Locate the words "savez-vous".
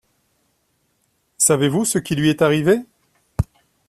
1.37-1.85